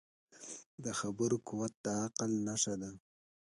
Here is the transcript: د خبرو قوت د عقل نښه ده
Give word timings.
د 0.83 0.85
خبرو 0.99 1.37
قوت 1.47 1.73
د 1.85 1.85
عقل 2.01 2.31
نښه 2.45 2.75
ده 2.81 2.89